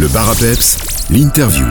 Le 0.00 0.08
bar 0.08 0.30
à 0.30 0.34
peps, 0.34 0.78
l'interview. 1.10 1.66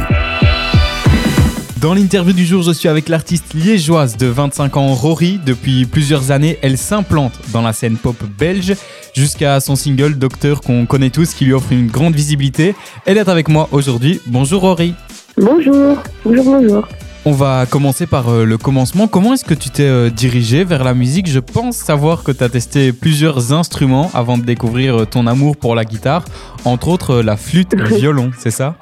Dans 1.81 1.95
l'interview 1.95 2.31
du 2.31 2.45
jour, 2.45 2.61
je 2.61 2.71
suis 2.71 2.87
avec 2.87 3.09
l'artiste 3.09 3.55
liégeoise 3.55 4.17
de 4.17 4.28
25 4.28 4.78
ans, 4.78 4.94
Rory. 4.94 5.39
Depuis 5.44 5.88
plusieurs 5.88 6.29
années, 6.29 6.60
elle 6.62 6.78
s'implante 6.78 7.34
dans 7.52 7.63
la 7.63 7.73
scène 7.73 7.97
pop 7.97 8.15
belge 8.38 8.76
jusqu'à 9.15 9.60
son 9.60 9.76
single 9.76 10.13
Docteur 10.20 10.62
qu'on 10.62 10.86
connaît 10.86 11.10
tous 11.10 11.34
qui 11.34 11.46
lui 11.46 11.54
offre 11.54 11.71
une 11.71 11.88
grande 11.88 12.13
visibilité. 12.13 12.76
Elle 13.07 13.18
est 13.18 13.29
avec 13.29 13.47
moi 13.47 13.68
aujourd'hui. 13.71 14.21
Bonjour 14.27 14.61
Rory. 14.61 14.93
Bonjour, 15.36 15.98
bonjour, 16.23 16.43
bonjour. 16.43 16.88
On 17.25 17.33
va 17.33 17.65
commencer 17.65 18.07
par 18.07 18.29
euh, 18.29 18.45
le 18.45 18.57
commencement. 18.57 19.07
Comment 19.07 19.33
est-ce 19.33 19.43
que 19.43 19.54
tu 19.54 19.70
t'es 19.70 19.83
euh, 19.83 20.09
dirigé 20.09 20.63
vers 20.63 20.85
la 20.85 20.93
musique? 20.93 21.27
Je 21.27 21.39
pense 21.39 21.75
savoir 21.75 22.23
que 22.23 22.31
tu 22.31 22.41
as 22.43 22.49
testé 22.49 22.93
plusieurs 22.93 23.52
instruments 23.52 24.09
avant 24.13 24.38
de 24.38 24.43
découvrir 24.43 25.02
euh, 25.02 25.05
ton 25.05 25.27
amour 25.27 25.57
pour 25.57 25.75
la 25.75 25.84
guitare, 25.84 26.23
entre 26.63 26.88
autres 26.88 27.21
la 27.21 27.35
flûte 27.35 27.73
et 27.73 27.75
le 27.75 27.85
violon, 27.97 28.31
c'est 28.38 28.52
ça? 28.52 28.75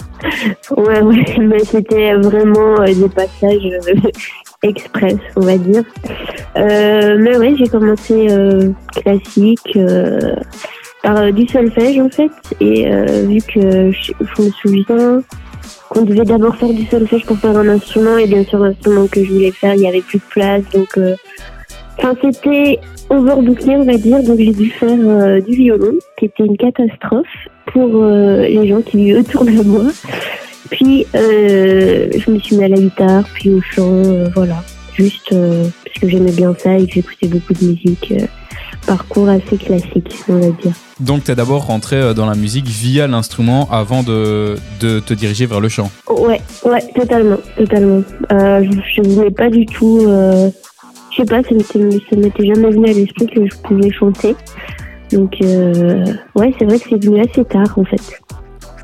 Ouais, 0.70 1.02
ouais, 1.02 1.26
mais 1.40 1.60
c'était 1.60 2.14
vraiment 2.14 2.84
des 2.86 3.10
passages 3.10 4.04
express, 4.62 5.16
on 5.36 5.42
va 5.42 5.58
dire. 5.58 5.84
mais 6.56 7.38
oui, 7.38 7.56
j'ai 7.58 7.68
commencé 7.68 8.28
classique 8.92 9.78
par 11.02 11.32
du 11.32 11.48
solfège 11.48 12.00
en 12.00 12.10
fait, 12.10 12.32
et 12.60 12.90
vu 13.26 13.40
que 13.42 13.92
je, 13.92 14.12
je 14.20 14.42
me 14.42 14.50
souviens 14.52 15.22
qu'on 15.90 16.04
devait 16.04 16.26
d'abord 16.26 16.56
faire 16.56 16.70
du 16.70 16.86
solfège 16.86 17.26
pour 17.26 17.38
faire 17.38 17.58
un 17.58 17.68
instrument 17.70 18.18
et 18.18 18.28
bien 18.28 18.44
sûr 18.44 18.60
l'instrument 18.60 19.08
que 19.08 19.24
je 19.24 19.32
voulais 19.32 19.52
faire 19.52 19.76
il 19.76 19.82
y 19.82 19.88
avait 19.88 20.02
plus 20.02 20.20
de 20.20 20.24
place 20.30 20.64
donc 20.74 20.98
euh, 20.98 21.16
enfin 21.98 22.16
c'était 22.22 22.80
overbooké 23.10 23.76
on 23.76 23.84
va 23.84 23.98
dire 23.98 24.24
donc 24.24 24.38
j'ai 24.38 24.54
dû 24.54 24.70
faire 24.72 24.98
euh, 25.00 25.42
du 25.42 25.56
violon 25.56 25.94
qui 26.18 26.26
était 26.26 26.46
une 26.46 26.58
catastrophe 26.58 27.28
pour 27.68 27.90
euh, 27.96 28.42
les 28.42 28.68
gens 28.68 28.82
qui 28.82 29.14
autour 29.14 29.46
de 29.46 29.62
moi. 29.64 29.84
Puis 30.70 31.06
je 31.14 32.30
me 32.30 32.40
suis 32.40 32.58
mis 32.58 32.64
à 32.66 32.68
la 32.68 32.78
guitare 32.78 33.24
puis 33.34 33.52
au 33.52 33.62
chant 33.62 34.04
voilà. 34.36 34.64
Juste 34.94 35.30
parce 35.30 36.00
que 36.02 36.10
j'aimais 36.10 36.32
bien 36.32 36.54
ça 36.58 36.78
et 36.78 36.86
que 36.88 36.94
j'écoutais 36.94 37.28
beaucoup 37.28 37.54
de 37.54 37.66
musique 37.66 38.14
parcours 38.88 39.30
assez 39.30 39.58
classique, 39.58 40.24
on 40.30 40.40
va 40.40 40.50
dire. 40.50 40.74
Donc, 41.00 41.26
tu 41.26 41.32
es 41.32 41.36
d'abord 41.36 41.66
rentré 41.68 41.98
euh, 41.98 42.14
dans 42.14 42.26
la 42.26 42.34
musique 42.34 42.66
via 42.66 43.06
l'instrument 43.06 43.68
avant 43.70 44.02
de, 44.02 44.56
de, 44.80 45.00
te 45.00 45.14
diriger 45.14 45.46
vers 45.46 45.60
le 45.60 45.70
chant 45.70 45.92
Ouais, 46.10 46.42
ouais, 46.66 46.84
totalement, 46.96 47.38
totalement. 47.56 48.02
Euh, 48.32 48.66
je 48.96 49.02
ne 49.02 49.10
voulais 49.10 49.32
pas 49.32 49.50
du 49.50 49.66
tout. 49.66 50.06
Euh, 50.08 50.50
je 51.12 51.18
sais 51.18 51.26
pas, 51.26 51.44
ça 51.44 51.50
ne 51.54 52.22
m'était 52.22 52.46
jamais 52.46 52.72
venu 52.72 52.90
à 52.90 52.94
l'esprit 52.94 53.28
que 53.28 53.46
je 53.46 53.56
pouvais 53.58 53.92
chanter. 53.92 54.36
Donc, 55.12 55.36
euh, 55.42 56.06
ouais, 56.36 56.54
c'est 56.58 56.66
vrai 56.66 56.80
que 56.80 56.90
c'est 56.90 57.04
venu 57.04 57.22
assez 57.22 57.46
tard 57.46 57.78
en 57.78 57.84
fait. 57.84 58.02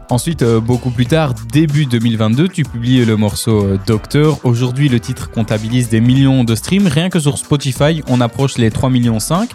Ensuite, 0.10 0.44
beaucoup 0.44 0.92
plus 0.92 1.06
tard, 1.06 1.34
début 1.52 1.86
2022, 1.86 2.50
tu 2.50 2.64
publies 2.64 3.04
le 3.04 3.16
morceau 3.16 3.78
Docteur. 3.88 4.40
Aujourd'hui, 4.44 4.90
le 4.90 5.00
titre 5.00 5.32
comptabilise 5.32 5.90
des 5.90 6.02
millions 6.02 6.44
de 6.44 6.54
streams. 6.54 6.88
Rien 6.88 7.10
que 7.10 7.20
sur 7.20 7.38
Spotify, 7.38 8.04
on 8.08 8.22
approche 8.22 8.58
les 8.58 8.70
3 8.70 8.90
millions 8.90 9.20
5. 9.20 9.50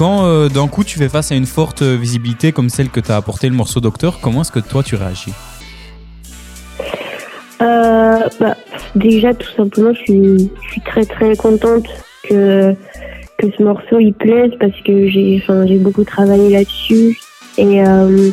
Quand 0.00 0.24
euh, 0.24 0.48
d'un 0.48 0.66
coup 0.66 0.82
tu 0.82 0.98
fais 0.98 1.10
face 1.10 1.30
à 1.30 1.34
une 1.34 1.44
forte 1.44 1.82
visibilité 1.82 2.52
comme 2.52 2.70
celle 2.70 2.88
que 2.88 3.00
t'as 3.00 3.18
apporté 3.18 3.50
le 3.50 3.54
morceau 3.54 3.80
Docteur, 3.80 4.18
comment 4.22 4.40
est-ce 4.40 4.50
que 4.50 4.58
toi 4.58 4.82
tu 4.82 4.94
réagis? 4.94 5.34
Euh, 7.60 8.16
bah, 8.40 8.56
Déjà, 8.94 9.34
tout 9.34 9.50
simplement, 9.54 9.92
je 9.92 10.00
suis, 10.00 10.50
très 10.86 11.04
très 11.04 11.36
contente 11.36 11.84
que, 12.26 12.74
que 13.36 13.46
ce 13.58 13.62
morceau 13.62 13.98
il 13.98 14.14
plaise 14.14 14.52
parce 14.58 14.72
que 14.86 15.06
j'ai 15.10 15.78
beaucoup 15.78 16.04
travaillé 16.04 16.48
là-dessus. 16.48 17.20
Et 17.58 17.84
euh, 17.84 18.30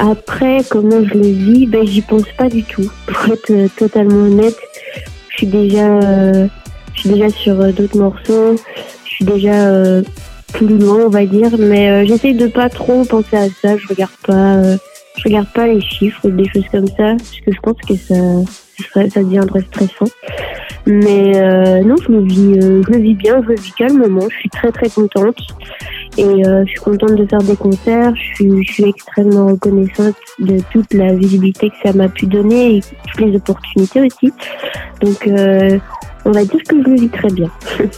après, 0.00 0.62
comment 0.68 1.04
je 1.04 1.14
le 1.14 1.28
vis, 1.28 1.66
ben, 1.68 1.86
j'y 1.86 2.02
pense 2.02 2.26
pas 2.36 2.48
du 2.48 2.64
tout. 2.64 2.90
Pour 3.06 3.34
être 3.34 3.76
totalement 3.76 4.26
honnête, 4.26 4.58
je 5.28 5.36
suis 5.36 5.46
déjà, 5.46 6.00
je 6.92 7.00
suis 7.00 7.10
déjà 7.10 7.28
sur 7.28 7.72
d'autres 7.72 7.98
morceaux. 7.98 8.56
Je 9.04 9.10
suis 9.10 9.24
déjà 9.24 10.02
loin, 10.60 11.06
on 11.06 11.08
va 11.08 11.26
dire. 11.26 11.50
Mais 11.58 11.90
euh, 11.90 12.04
j'essaie 12.06 12.32
de 12.32 12.46
pas 12.46 12.68
trop 12.68 13.04
penser 13.04 13.36
à 13.36 13.48
ça. 13.48 13.76
Je 13.76 13.86
regarde 13.88 14.12
pas, 14.26 14.56
euh, 14.56 14.76
je 15.16 15.24
regarde 15.24 15.48
pas 15.54 15.66
les 15.66 15.80
chiffres, 15.80 16.28
des 16.28 16.48
choses 16.48 16.66
comme 16.70 16.86
ça, 16.86 17.14
parce 17.16 17.40
que 17.44 17.52
je 17.52 17.60
pense 17.60 17.76
que 17.88 17.96
ça, 17.96 18.14
ça, 19.10 19.22
deviendrait 19.22 19.62
stressant. 19.62 20.10
Mais 20.86 21.36
euh, 21.36 21.82
non, 21.82 21.96
je 21.96 22.12
le 22.12 22.22
vis, 22.24 22.60
je 22.60 22.90
le 22.90 22.98
vis 22.98 23.14
bien, 23.14 23.42
je 23.42 23.48
le 23.48 23.54
vis 23.54 23.72
calmement. 23.72 24.28
Je 24.30 24.36
suis 24.36 24.50
très 24.50 24.70
très 24.70 24.88
contente 24.90 25.38
et 26.18 26.42
je 26.44 26.68
suis 26.68 26.80
contente 26.80 27.14
de 27.14 27.26
faire 27.26 27.42
des 27.42 27.56
concerts. 27.56 28.12
Je 28.14 28.44
je 28.62 28.72
suis 28.72 28.84
extrêmement 28.84 29.46
reconnaissante 29.46 30.14
de 30.38 30.58
toute 30.70 30.92
la 30.92 31.14
visibilité 31.14 31.70
que 31.70 31.88
ça 31.88 31.94
m'a 31.94 32.08
pu 32.08 32.26
donner 32.26 32.76
et 32.76 32.80
toutes 32.80 33.20
les 33.26 33.36
opportunités 33.36 34.02
aussi. 34.02 34.32
Donc, 35.00 35.26
on 36.24 36.32
va 36.32 36.44
dire 36.44 36.60
que 36.68 36.82
je 36.82 36.88
le 36.88 37.00
vis 37.00 37.08
très 37.08 37.30
bien. 37.30 37.50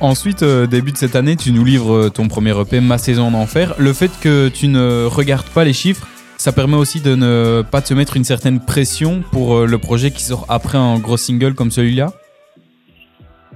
Ensuite, 0.00 0.44
euh, 0.44 0.66
début 0.68 0.92
de 0.92 0.96
cette 0.96 1.16
année, 1.16 1.34
tu 1.34 1.50
nous 1.50 1.64
livres 1.64 1.92
euh, 1.92 2.08
ton 2.08 2.28
premier 2.28 2.58
EP, 2.58 2.78
Ma 2.80 2.98
saison 2.98 3.24
en 3.24 3.34
enfer. 3.34 3.74
Le 3.78 3.92
fait 3.92 4.10
que 4.20 4.48
tu 4.48 4.68
ne 4.68 5.06
regardes 5.06 5.48
pas 5.48 5.64
les 5.64 5.72
chiffres, 5.72 6.06
ça 6.36 6.52
permet 6.52 6.76
aussi 6.76 7.00
de 7.00 7.16
ne 7.16 7.64
pas 7.68 7.80
te 7.80 7.94
mettre 7.94 8.16
une 8.16 8.22
certaine 8.22 8.60
pression 8.60 9.22
pour 9.32 9.56
euh, 9.56 9.66
le 9.66 9.78
projet 9.78 10.12
qui 10.12 10.22
sort 10.22 10.46
après 10.48 10.78
un 10.78 10.98
gros 11.00 11.16
single 11.16 11.54
comme 11.54 11.72
celui-là? 11.72 12.12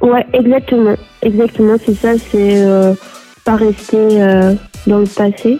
Ouais, 0.01 0.27
exactement. 0.33 0.97
Exactement, 1.23 1.77
c'est 1.85 1.95
ça. 1.95 2.19
C'est 2.19 2.97
pas 3.45 3.55
rester 3.55 4.19
dans 4.89 4.99
le 4.99 5.07
passé, 5.07 5.59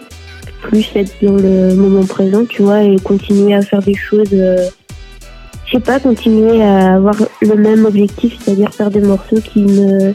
plus 0.63 0.85
être 0.95 1.13
dans 1.21 1.37
le 1.37 1.75
moment 1.75 2.05
présent, 2.05 2.43
tu 2.43 2.61
vois, 2.61 2.83
et 2.83 2.97
continuer 2.99 3.55
à 3.55 3.61
faire 3.61 3.81
des 3.81 3.95
choses. 3.95 4.35
Je 5.73 5.79
sais 5.79 5.83
pas, 5.83 5.99
continuer 5.99 6.61
à 6.61 6.95
avoir 6.95 7.15
le 7.41 7.55
même 7.55 7.85
objectif, 7.85 8.37
c'est-à-dire 8.39 8.71
faire 8.71 8.91
des 8.91 9.01
morceaux 9.01 9.41
qui 9.41 9.63
me 9.63 10.13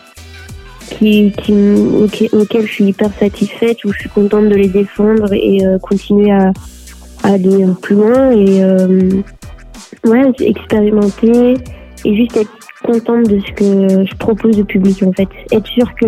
qui, 0.88 1.32
qui, 1.32 2.28
auquel, 2.32 2.62
je 2.62 2.72
suis 2.72 2.84
hyper 2.84 3.10
satisfaite, 3.19 3.84
où 3.84 3.92
je 3.92 3.98
suis 3.98 4.08
contente 4.08 4.48
de 4.48 4.54
les 4.54 4.69
défendre 4.69 5.32
et 5.32 5.66
euh, 5.66 5.78
continuer 5.78 6.30
à, 6.30 6.52
aller 7.24 7.66
plus 7.82 7.96
loin 7.96 8.30
et 8.30 8.62
euh, 8.62 9.10
ouais, 10.04 10.32
expérimenter 10.38 11.56
et 12.04 12.16
juste 12.16 12.36
être 12.36 12.50
contente 12.84 13.28
de 13.28 13.40
ce 13.40 13.52
que 13.52 14.06
je 14.06 14.16
propose 14.16 14.60
au 14.60 14.64
public 14.64 15.02
en 15.02 15.12
fait. 15.12 15.28
Être 15.50 15.66
sûre 15.66 15.92
que 16.00 16.06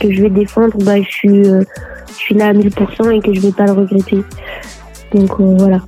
que 0.00 0.12
je 0.12 0.22
vais 0.22 0.30
défendre, 0.30 0.76
bah, 0.78 1.00
je 1.00 1.08
suis, 1.08 1.48
euh, 1.48 1.62
je 2.08 2.14
suis 2.14 2.34
là 2.34 2.48
à 2.48 2.52
1000% 2.52 3.10
et 3.16 3.20
que 3.20 3.32
je 3.32 3.40
vais 3.40 3.52
pas 3.52 3.66
le 3.66 3.72
regretter. 3.72 4.22
Donc 5.14 5.40
voilà. 5.40 5.80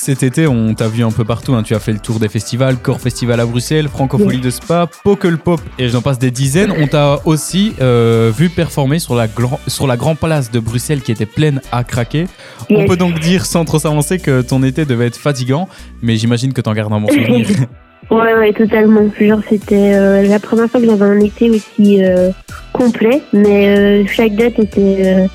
Cet 0.00 0.22
été, 0.22 0.46
on 0.46 0.74
t'a 0.74 0.86
vu 0.86 1.02
un 1.02 1.10
peu 1.10 1.24
partout. 1.24 1.54
Hein. 1.54 1.64
Tu 1.64 1.74
as 1.74 1.80
fait 1.80 1.92
le 1.92 1.98
tour 1.98 2.20
des 2.20 2.28
festivals, 2.28 2.76
Core 2.76 3.00
Festival 3.00 3.40
à 3.40 3.44
Bruxelles, 3.44 3.88
Francophonie 3.88 4.38
de 4.38 4.48
Spa, 4.48 4.88
Pokel 5.02 5.38
Pop 5.38 5.60
et 5.76 5.88
j'en 5.88 6.00
passe 6.02 6.20
des 6.20 6.30
dizaines. 6.30 6.72
On 6.78 6.86
t'a 6.86 7.18
aussi 7.24 7.74
euh, 7.80 8.30
vu 8.34 8.48
performer 8.48 9.00
sur 9.00 9.16
la, 9.16 9.26
sur 9.66 9.88
la 9.88 9.96
Grand 9.96 10.14
Place 10.14 10.52
de 10.52 10.60
Bruxelles 10.60 11.02
qui 11.02 11.10
était 11.10 11.26
pleine 11.26 11.60
à 11.72 11.82
craquer. 11.82 12.26
On 12.70 12.86
peut 12.86 12.96
donc 12.96 13.18
dire 13.18 13.44
sans 13.44 13.64
trop 13.64 13.80
s'avancer 13.80 14.20
que 14.20 14.40
ton 14.40 14.62
été 14.62 14.84
devait 14.84 15.08
être 15.08 15.16
fatigant, 15.16 15.68
mais 16.00 16.16
j'imagine 16.16 16.52
que 16.52 16.60
t'en 16.60 16.74
gardes 16.74 16.92
un 16.92 17.00
bon 17.00 17.08
souvenir. 17.08 17.48
ouais, 18.12 18.34
ouais, 18.34 18.52
totalement. 18.52 19.10
Genre, 19.18 19.40
c'était 19.48 19.94
euh, 19.94 20.22
la 20.22 20.38
première 20.38 20.70
fois 20.70 20.80
que 20.80 20.86
j'avais 20.86 21.06
un 21.06 21.18
été 21.18 21.50
aussi 21.50 22.04
euh, 22.04 22.30
complet, 22.72 23.20
mais 23.32 24.06
chaque 24.06 24.36
date 24.36 24.60
était 24.60 25.28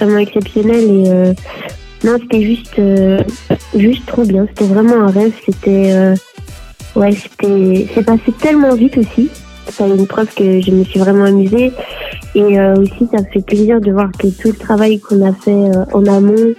vraiment 0.00 0.18
exceptionnelle 0.18 0.84
et 0.84 1.34
non, 2.04 2.16
c'était 2.20 2.42
juste, 2.42 2.78
euh, 2.78 3.22
juste 3.74 4.06
trop 4.06 4.24
bien. 4.24 4.46
C'était 4.48 4.72
vraiment 4.72 5.02
un 5.02 5.10
rêve. 5.10 5.32
C'était, 5.44 5.92
euh, 5.92 6.14
ouais, 6.94 7.12
c'était, 7.12 7.88
c'est 7.94 8.04
passé 8.04 8.32
tellement 8.40 8.74
vite 8.74 8.98
aussi. 8.98 9.30
Ça 9.68 9.86
une 9.86 10.06
preuve 10.06 10.32
que 10.34 10.60
je 10.60 10.70
me 10.70 10.84
suis 10.84 11.00
vraiment 11.00 11.24
amusée. 11.24 11.72
Et 12.34 12.58
euh, 12.58 12.76
aussi, 12.76 13.08
ça 13.12 13.22
fait 13.32 13.44
plaisir 13.44 13.80
de 13.80 13.90
voir 13.90 14.10
que 14.12 14.28
tout 14.28 14.48
le 14.48 14.54
travail 14.54 15.00
qu'on 15.00 15.26
a 15.26 15.32
fait 15.32 15.70
en 15.92 16.06
amont, 16.06 16.54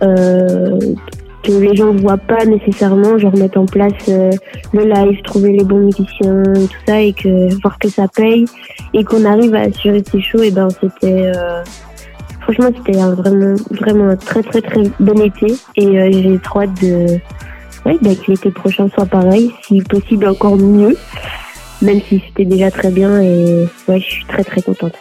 que 0.00 1.52
les 1.52 1.74
gens 1.74 1.92
voient 1.92 2.18
pas 2.18 2.44
nécessairement, 2.44 3.18
genre 3.18 3.36
mettre 3.36 3.58
en 3.58 3.66
place 3.66 3.92
le 4.08 4.84
live, 4.84 5.22
trouver 5.22 5.52
les 5.52 5.64
bons 5.64 5.78
musiciens, 5.78 6.42
tout 6.54 6.68
ça, 6.86 7.00
et 7.00 7.12
que 7.12 7.52
voir 7.62 7.78
que 7.78 7.88
ça 7.88 8.06
paye 8.08 8.44
et 8.94 9.04
qu'on 9.04 9.24
arrive 9.24 9.54
à 9.54 9.62
assurer 9.62 10.02
ces 10.10 10.20
shows, 10.20 10.42
et 10.42 10.50
ben 10.50 10.68
c'était 10.80 11.32
Franchement, 12.42 12.70
c'était 12.76 12.98
vraiment, 12.98 13.54
vraiment 13.70 14.08
un 14.08 14.16
très, 14.16 14.42
très, 14.42 14.60
très 14.60 14.82
bon 14.98 15.20
été. 15.20 15.54
Et 15.76 15.86
euh, 15.86 16.10
j'ai 16.12 16.38
trop 16.40 16.62
hâte 16.62 16.80
de, 16.82 17.18
ouais, 17.86 17.96
bah, 18.02 18.10
que 18.14 18.30
l'été 18.30 18.50
prochain 18.50 18.88
soit 18.94 19.06
pareil, 19.06 19.52
si 19.62 19.80
possible 19.82 20.26
encore 20.26 20.56
mieux. 20.56 20.96
Même 21.82 22.00
si 22.08 22.22
c'était 22.26 22.44
déjà 22.44 22.70
très 22.70 22.90
bien. 22.90 23.20
Et 23.20 23.68
ouais, 23.88 24.00
je 24.00 24.04
suis 24.04 24.24
très, 24.26 24.42
très 24.44 24.60
contente. 24.60 24.94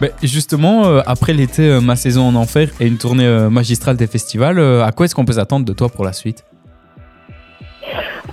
Mais 0.00 0.12
justement, 0.22 0.86
euh, 0.86 1.00
après 1.06 1.32
l'été, 1.32 1.62
euh, 1.62 1.80
ma 1.80 1.96
saison 1.96 2.28
en 2.28 2.34
enfer 2.34 2.68
et 2.78 2.86
une 2.86 2.98
tournée 2.98 3.28
magistrale 3.50 3.96
des 3.96 4.06
festivals, 4.06 4.58
à 4.58 4.92
quoi 4.92 5.06
est-ce 5.06 5.14
qu'on 5.14 5.24
peut 5.24 5.34
s'attendre 5.34 5.64
de 5.64 5.72
toi 5.72 5.88
pour 5.88 6.04
la 6.04 6.12
suite? 6.12 6.44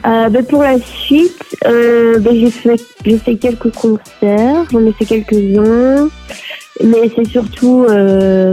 Bah, 0.04 0.30
pour 0.50 0.64
la 0.64 0.80
suite, 0.80 1.56
bah, 1.64 2.32
j'ai 2.32 2.52
fait, 2.52 2.78
fait 3.18 3.36
quelques 3.36 3.72
concerts, 3.74 4.66
j'en 4.72 4.86
ai 4.86 4.94
fait 4.94 5.06
quelques-uns. 5.06 6.10
Mais 6.84 7.12
c'est 7.16 7.28
surtout, 7.28 7.86
euh, 7.90 8.52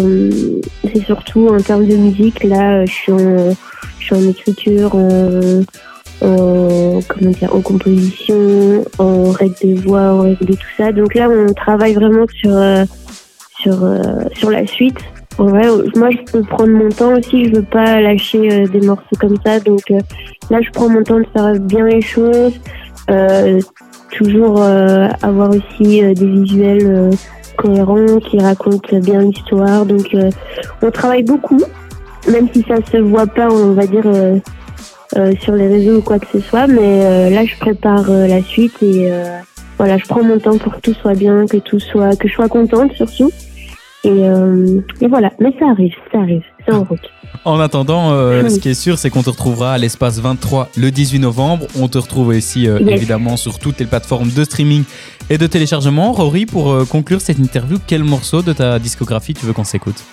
c'est 0.93 1.05
surtout 1.05 1.49
en 1.49 1.59
termes 1.59 1.87
de 1.87 1.97
musique. 1.97 2.43
Là, 2.45 2.85
je 2.85 2.93
suis 2.93 3.13
en, 3.13 3.51
je 3.99 4.05
suis 4.05 4.15
en 4.15 4.29
écriture, 4.29 4.95
en, 4.95 5.63
en, 6.23 7.01
comment 7.09 7.31
dire, 7.31 7.55
en 7.55 7.61
composition, 7.61 8.85
en 8.99 9.31
règle 9.31 9.55
de 9.63 9.81
voix, 9.81 10.13
en 10.13 10.21
règle 10.23 10.47
de 10.47 10.55
tout 10.55 10.69
ça. 10.77 10.93
Donc 10.93 11.15
là, 11.15 11.29
on 11.31 11.53
travaille 11.53 11.95
vraiment 11.95 12.27
sur, 12.41 12.57
euh, 12.57 12.85
sur, 13.61 13.85
euh, 13.85 14.01
sur 14.35 14.51
la 14.51 14.67
suite. 14.67 14.99
En 15.39 15.47
vrai, 15.47 15.67
moi, 15.95 16.09
je 16.11 16.33
peux 16.33 16.43
prendre 16.43 16.73
mon 16.73 16.89
temps 16.89 17.17
aussi. 17.17 17.45
Je 17.47 17.57
veux 17.57 17.63
pas 17.63 18.01
lâcher 18.01 18.51
euh, 18.51 18.67
des 18.67 18.81
morceaux 18.81 19.17
comme 19.21 19.37
ça. 19.45 19.61
Donc 19.61 19.83
euh, 19.91 20.01
là, 20.51 20.61
je 20.63 20.71
prends 20.71 20.89
mon 20.89 21.03
temps 21.03 21.19
de 21.19 21.27
faire 21.33 21.53
bien 21.61 21.87
les 21.87 22.01
choses. 22.01 22.55
Euh, 23.11 23.61
toujours 24.11 24.63
euh, 24.63 25.09
avoir 25.23 25.51
aussi 25.51 26.03
euh, 26.03 26.15
des 26.15 26.27
visuels 26.27 27.11
cohérents 27.57 28.19
qui 28.19 28.39
racontent 28.39 28.99
bien 28.99 29.21
l'histoire. 29.21 29.87
Donc, 29.87 30.15
euh, 30.15 30.31
on 30.83 30.91
travaille 30.91 31.23
beaucoup, 31.23 31.61
même 32.31 32.49
si 32.53 32.65
ça 32.69 32.77
se 32.91 32.99
voit 32.99 33.27
pas, 33.27 33.49
on 33.51 33.73
va 33.73 33.87
dire, 33.87 34.07
euh, 34.07 34.39
euh, 35.17 35.33
sur 35.41 35.55
les 35.55 35.69
réseaux 35.69 35.99
ou 35.99 36.03
quoi 36.03 36.19
que 36.19 36.27
ce 36.33 36.41
soit. 36.41 36.67
Mais 36.67 37.31
là, 37.31 37.45
je 37.45 37.57
prépare 37.59 38.11
la 38.11 38.43
suite 38.43 38.83
et 38.83 39.11
voilà, 39.79 39.99
je 39.99 40.05
prends 40.07 40.23
mon 40.23 40.39
temps 40.39 40.59
pour 40.59 40.77
que 40.77 40.81
tout 40.81 40.95
soit 40.95 41.15
bien, 41.15 41.47
que 41.47 41.59
tout 41.59 41.81
soit, 41.81 42.17
que 42.17 42.29
je 42.29 42.35
sois 42.35 42.49
contente 42.49 42.93
surtout. 42.93 43.31
Et, 44.07 44.29
euh, 44.29 44.81
et 45.01 45.09
voilà, 45.09 45.31
mais 45.41 45.53
ça 45.59 45.67
arrive, 45.69 45.93
ça 46.13 46.19
arrive, 46.21 46.43
c'est 46.65 46.73
en 46.73 46.85
route. 46.85 47.01
En 47.45 47.59
attendant, 47.61 48.13
euh, 48.13 48.45
Oui. 48.45 48.51
ce 48.51 48.59
qui 48.61 48.69
est 48.69 48.75
sûr, 48.75 48.99
c'est 48.99 49.11
qu'on 49.11 49.23
te 49.23 49.31
retrouvera 49.31 49.73
à 49.73 49.79
l'espace 49.79 50.19
23 50.21 50.69
le 50.77 50.91
18 50.91 51.19
novembre. 51.19 51.67
On 51.79 51.89
te 51.89 51.99
retrouve 51.99 52.29
aussi 52.29 52.69
euh, 52.69 52.79
Yes. 52.81 52.91
évidemment 52.91 53.37
sur 53.37 53.59
toutes 53.59 53.79
les 53.81 53.87
plateformes 53.87 54.31
de 54.31 54.45
streaming 54.45 54.85
et 55.29 55.39
de 55.39 55.47
téléchargement. 55.47 56.13
Rory, 56.13 56.47
pour 56.47 56.87
conclure 56.89 57.21
cette 57.21 57.39
interview, 57.39 57.79
quel 57.87 58.05
morceau 58.05 58.43
de 58.43 58.53
ta 58.53 58.79
discographie 58.79 59.35
tu 59.35 59.45
veux 59.45 59.53
qu'on 59.53 59.65
s'écoute? 59.65 60.05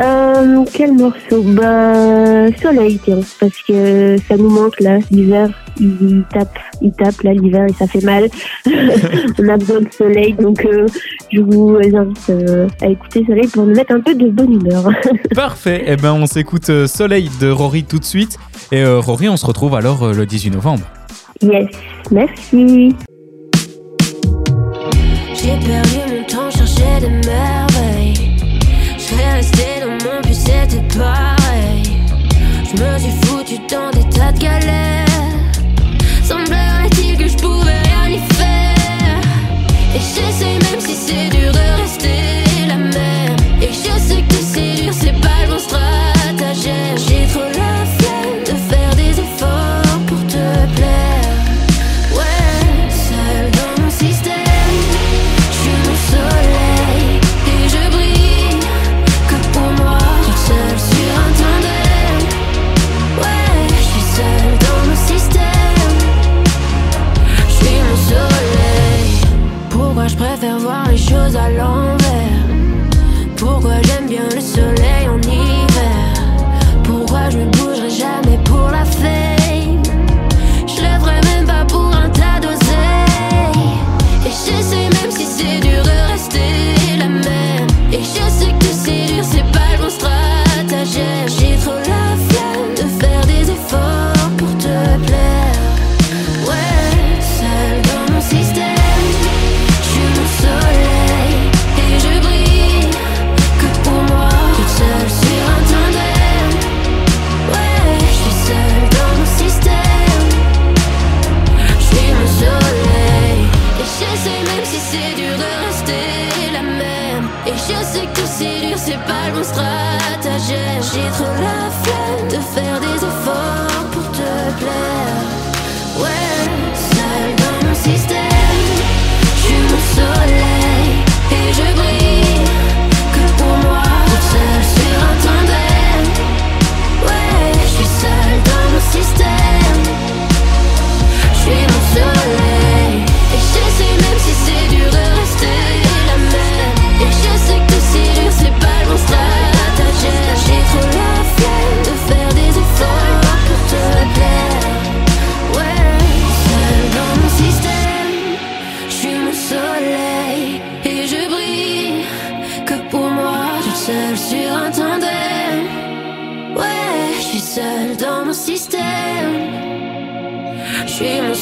Euh, 0.00 0.64
quel 0.72 0.92
morceau? 0.92 1.42
Bah, 1.42 2.46
Soleil, 2.60 2.98
tiens, 3.04 3.20
parce 3.38 3.62
que 3.62 4.16
ça 4.26 4.36
nous 4.36 4.48
manque 4.48 4.80
là, 4.80 4.98
l'hiver, 5.10 5.50
il 5.78 6.24
tape, 6.32 6.58
il 6.80 6.92
tape 6.92 7.20
là, 7.22 7.34
l'hiver, 7.34 7.66
et 7.68 7.72
ça 7.74 7.86
fait 7.86 8.02
mal. 8.02 8.28
On 9.38 9.48
a 9.48 9.56
besoin 9.58 9.80
de 9.80 9.92
soleil, 9.92 10.32
donc 10.32 10.64
euh, 10.64 10.86
je 11.30 11.40
vous 11.40 11.76
invite 11.76 12.30
euh, 12.30 12.68
à 12.80 12.88
écouter 12.88 13.24
Soleil 13.26 13.46
pour 13.48 13.66
nous 13.66 13.74
mettre 13.74 13.94
un 13.94 14.00
peu 14.00 14.14
de 14.14 14.28
bonne 14.30 14.54
humeur. 14.54 14.88
Parfait, 15.34 15.84
eh 15.86 15.96
ben 15.96 16.14
on 16.14 16.26
s'écoute 16.26 16.70
euh, 16.70 16.86
Soleil 16.86 17.28
de 17.40 17.50
Rory 17.50 17.84
tout 17.84 17.98
de 17.98 18.04
suite. 18.04 18.38
Et 18.70 18.82
euh, 18.82 18.98
Rory, 18.98 19.28
on 19.28 19.36
se 19.36 19.44
retrouve 19.44 19.74
alors 19.74 20.04
euh, 20.04 20.12
le 20.14 20.24
18 20.24 20.50
novembre. 20.50 20.84
yes, 21.42 21.66
merci. 22.10 22.94
J'ai 25.34 25.58
perdu 25.66 25.98
mon 26.08 26.24
temps, 26.24 26.50
chercher 26.50 27.00
des 27.00 27.28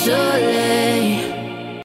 seule 0.05 0.41
dans 0.45 0.90